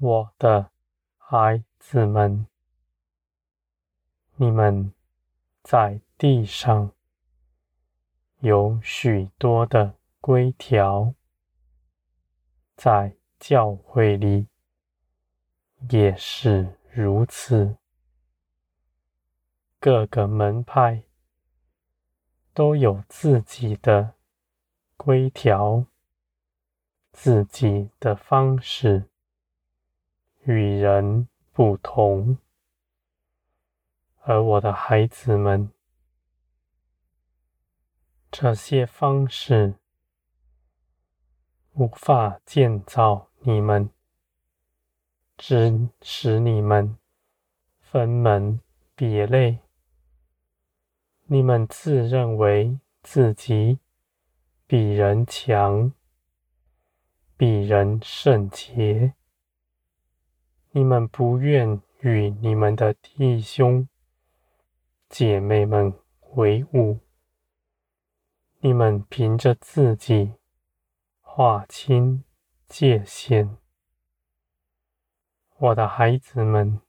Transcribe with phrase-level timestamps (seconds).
[0.00, 0.70] 我的
[1.16, 2.46] 孩子们，
[4.36, 4.92] 你们
[5.64, 6.92] 在地上
[8.38, 11.14] 有许多的规条，
[12.76, 14.46] 在教会里
[15.90, 17.76] 也是如此。
[19.80, 21.02] 各个门派
[22.54, 24.14] 都有自己的
[24.96, 25.86] 规条，
[27.10, 29.08] 自己的方式。
[30.48, 32.38] 与人不同，
[34.22, 35.70] 而我的孩子们，
[38.30, 39.74] 这些方式
[41.74, 43.90] 无法建造你们，
[45.36, 46.96] 只使你们
[47.78, 48.58] 分门
[48.94, 49.58] 别类。
[51.26, 53.80] 你们自认为自己
[54.66, 55.92] 比人强，
[57.36, 59.12] 比人圣洁。
[60.78, 63.88] 你们不愿与你们的弟兄
[65.08, 65.92] 姐妹们
[66.34, 67.00] 为伍，
[68.60, 70.34] 你们凭着自己
[71.20, 72.22] 划清
[72.68, 73.56] 界限。
[75.56, 76.80] 我的孩子们，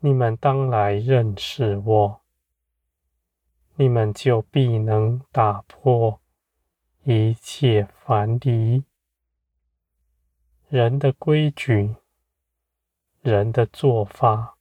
[0.00, 2.20] 你们当来认识我，
[3.76, 6.20] 你们就必能打破
[7.04, 8.84] 一切藩篱。
[10.76, 11.96] 人的规矩，
[13.22, 14.58] 人的做法，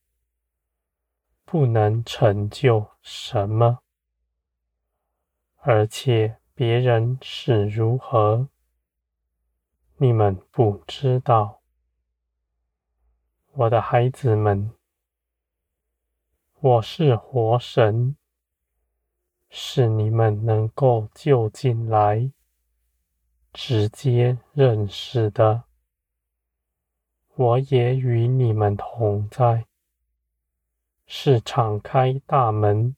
[1.43, 3.79] 不能成就什么，
[5.57, 8.47] 而且别人是如何，
[9.97, 11.59] 你们不知道。
[13.51, 14.71] 我的孩子们，
[16.61, 18.15] 我是活神，
[19.49, 22.31] 是你们能够就近来
[23.51, 25.65] 直接认识的。
[27.37, 29.65] 我也与你们同在，
[31.05, 32.95] 是敞开大门，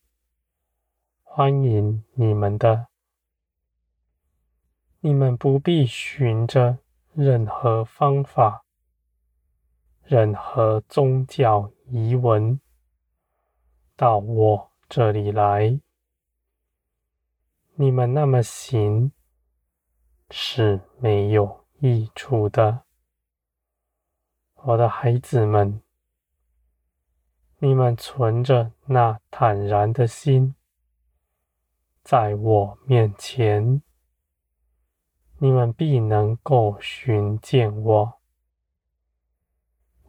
[1.24, 2.86] 欢迎你们的。
[5.00, 6.78] 你们不必循着
[7.16, 8.64] 任何方法、
[10.04, 12.60] 任何宗教仪文
[13.96, 15.80] 到我这里来。
[17.74, 19.12] 你们那么行
[20.30, 22.87] 是没有益处的。
[24.68, 25.82] 我的孩子们，
[27.60, 30.56] 你们存着那坦然的心，
[32.04, 33.82] 在我面前，
[35.38, 38.20] 你们必能够寻见我。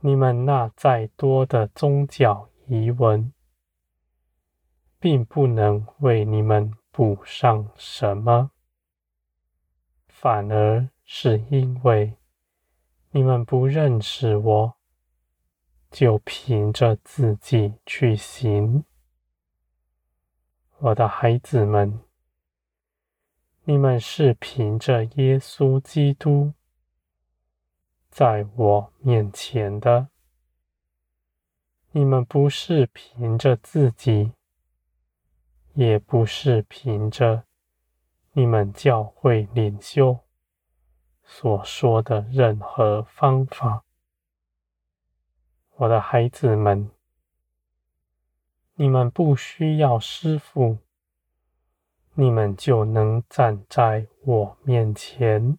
[0.01, 3.33] 你们那再多的宗教仪文，
[4.99, 8.51] 并不能为你们补上什么，
[10.09, 12.17] 反而是因为。
[13.11, 14.75] 你们不认识我，
[15.91, 18.85] 就凭着自己去行。
[20.79, 22.01] 我的孩子们，
[23.65, 26.53] 你们是凭着耶稣基督
[28.11, 30.09] 在我面前的，
[31.93, 34.33] 你们不是凭着自己，
[35.73, 37.45] 也不是凭着
[38.33, 40.21] 你们教会领袖。
[41.31, 43.85] 所说的任何方法，
[45.77, 46.91] 我的孩子们，
[48.75, 50.79] 你们不需要师傅，
[52.15, 55.59] 你们就能站在我面前，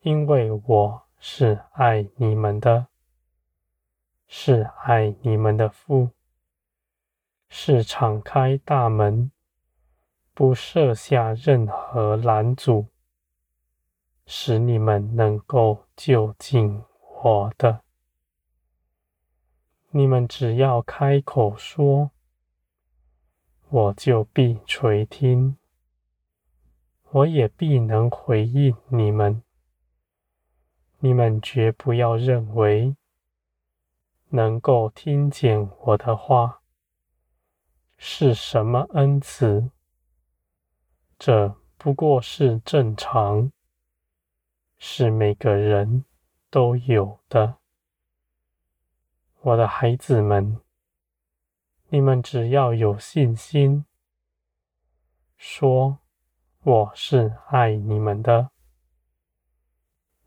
[0.00, 2.88] 因为我是爱你们的，
[4.26, 6.10] 是爱你们的父，
[7.48, 9.30] 是敞开大门，
[10.34, 12.88] 不设下任何拦阻。
[14.32, 16.84] 使你们能够就近
[17.24, 17.80] 我的，
[19.90, 22.12] 你们只要开口说，
[23.70, 25.56] 我就必垂听，
[27.10, 29.42] 我也必能回应你们。
[31.00, 32.94] 你们绝不要认为
[34.28, 36.60] 能够听见我的话
[37.98, 39.72] 是什么恩赐，
[41.18, 43.50] 这不过是正常。
[44.82, 46.06] 是每个人
[46.48, 47.58] 都有的，
[49.42, 50.58] 我的孩子们，
[51.90, 53.84] 你们只要有信心，
[55.36, 55.98] 说
[56.62, 58.52] 我是爱你们的，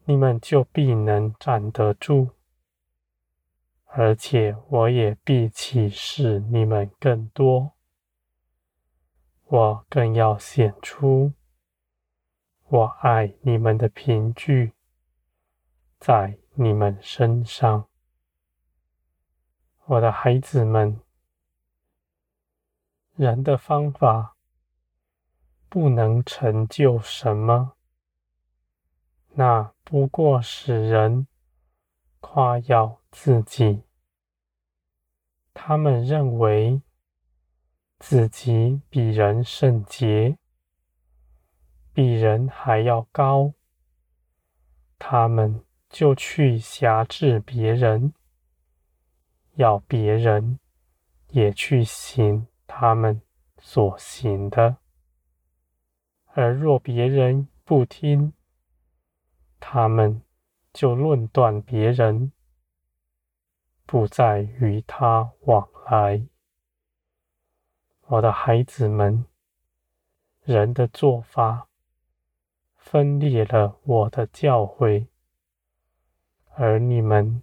[0.06, 2.30] 你们就必能站得住，
[3.86, 7.72] 而且我也必启示你们更多，
[9.48, 11.34] 我更要显出。
[12.74, 14.74] 我爱你们的凭据，
[16.00, 17.88] 在你们身上。
[19.86, 21.00] 我的孩子们，
[23.16, 24.36] 人的方法
[25.70, 27.74] 不能成就什么，
[29.34, 31.28] 那不过使人
[32.22, 33.84] 夸耀自己。
[35.54, 36.82] 他们认为
[38.00, 40.40] 自己比人圣洁，
[41.94, 43.54] 比人还要高，
[44.98, 48.14] 他们就去辖制别人。
[49.56, 50.58] 要别人
[51.30, 53.22] 也去行他们
[53.60, 54.78] 所行的，
[56.34, 58.34] 而若别人不听，
[59.60, 60.24] 他们
[60.74, 62.32] 就论断别人，
[63.86, 66.26] 不再与他往来。
[68.08, 69.24] 我的孩子们，
[70.42, 71.68] 人的做法
[72.84, 75.08] 分裂了我的教会，
[76.56, 77.42] 而你们。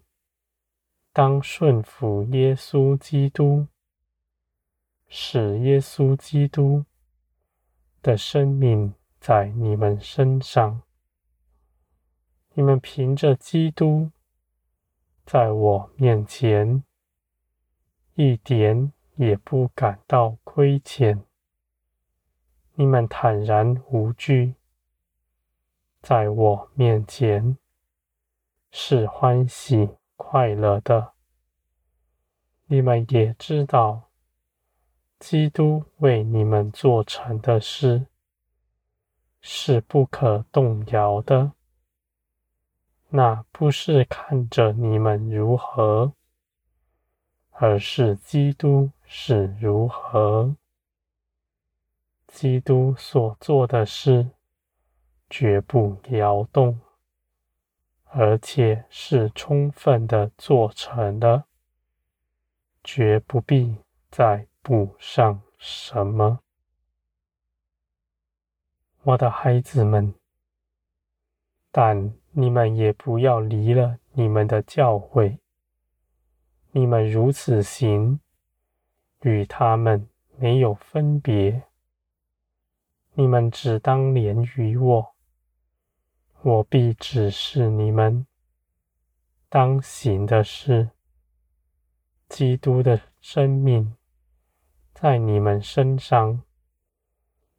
[1.13, 3.67] 当顺服耶稣基督，
[5.09, 6.85] 使耶稣基督
[8.01, 10.83] 的生命在你们身上。
[12.55, 14.13] 你们凭着基督，
[15.27, 16.85] 在我面前
[18.15, 21.25] 一点也不感到亏欠。
[22.75, 24.55] 你们坦然无惧，
[26.00, 27.56] 在我面前
[28.70, 29.91] 是欢喜。
[30.23, 31.14] 快乐的，
[32.67, 34.11] 你们也知道，
[35.19, 38.06] 基督为你们做成的事
[39.41, 41.52] 是不可动摇的。
[43.08, 46.12] 那不是看着你们如何，
[47.52, 50.55] 而是基督是如何。
[52.29, 54.31] 基督所做的事
[55.31, 56.79] 绝不摇动。
[58.12, 61.44] 而且是充分的做成的，
[62.82, 63.77] 绝不必
[64.11, 66.41] 再补上什么。
[69.05, 70.12] 我的孩子们，
[71.71, 75.38] 但你们也不要离了你们的教诲。
[76.73, 78.19] 你们如此行，
[79.21, 81.62] 与他们没有分别。
[83.12, 85.15] 你们只当连于我。
[86.43, 88.27] 我必指示你们
[89.51, 90.89] 当行的事。
[92.31, 93.95] 基督的生命
[94.95, 96.43] 在你们身上，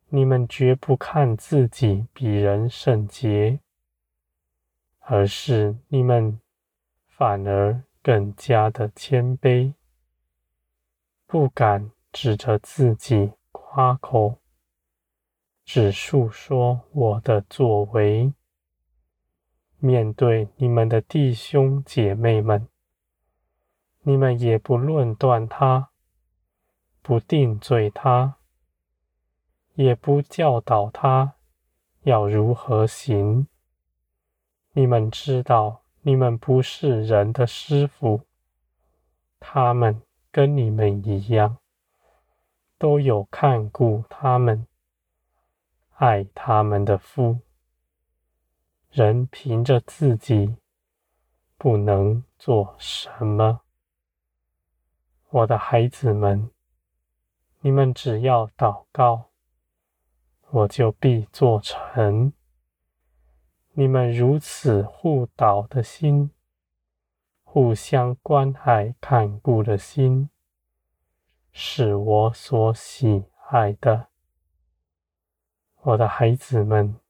[0.09, 3.59] 你们绝不看自己比人圣洁，
[4.99, 6.39] 而是你们
[7.07, 9.75] 反而更加的谦卑，
[11.27, 14.39] 不敢指着自己夸口，
[15.63, 18.33] 只述说我的作为。
[19.83, 22.67] 面对你们的弟兄姐妹们，
[24.01, 25.89] 你们也不论断他，
[27.01, 28.35] 不定罪他，
[29.73, 31.33] 也不教导他
[32.03, 33.47] 要如何行。
[34.73, 38.21] 你们知道，你们不是人的师傅，
[39.39, 41.57] 他们跟你们一样，
[42.77, 44.67] 都有看顾他们、
[45.95, 47.39] 爱他们的父。
[48.91, 50.57] 人凭着自己
[51.57, 53.61] 不能做什么，
[55.29, 56.51] 我的孩子们，
[57.61, 59.29] 你们只要祷告，
[60.49, 62.33] 我就必做成。
[63.71, 66.31] 你们如此互祷的心，
[67.43, 70.29] 互相关爱看顾的心，
[71.53, 74.07] 是我所喜爱的，
[75.83, 77.00] 我的孩子们。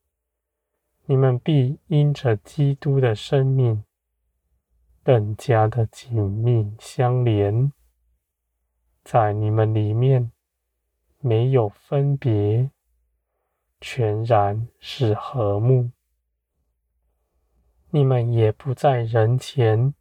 [1.11, 3.83] 你们必因着基督的生命
[5.03, 7.73] 更加的紧密相连，
[9.03, 10.31] 在你们里面
[11.19, 12.71] 没有分别，
[13.81, 15.91] 全然是和睦。
[17.89, 19.93] 你们也不在人前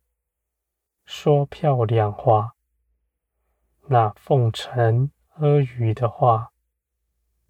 [1.05, 2.55] 说漂亮话，
[3.89, 6.53] 那奉承阿谀的话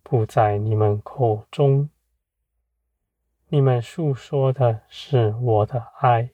[0.02, 1.90] 不在你们口中。
[3.52, 6.30] 你们诉说的是我的爱，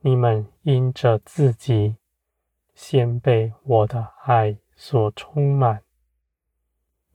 [0.00, 1.96] 你们因着自己
[2.74, 5.82] 先被我的爱所充满，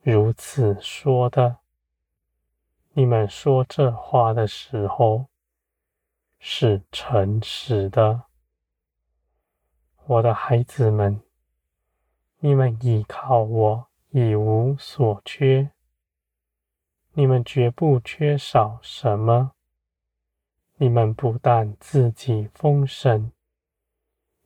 [0.02, 1.58] 如此说的。
[2.94, 5.28] 你们说这话的时候
[6.40, 8.24] 是诚实的，
[10.08, 11.22] 我的孩子们，
[12.40, 15.75] 你们倚靠我，一无所缺。
[17.18, 19.54] 你们绝不缺少什么，
[20.76, 23.32] 你们不但自己丰盛，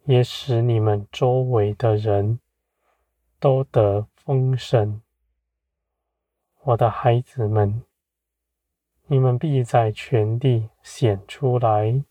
[0.03, 2.39] 也使你们周围的人
[3.39, 5.01] 都得丰盛。
[6.61, 7.81] 我的孩子们，
[9.07, 12.03] 你们必在全地显出来，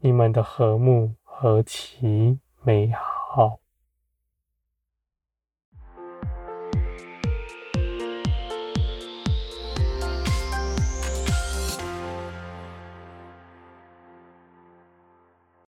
[0.00, 3.60] 你们的和睦何其美好！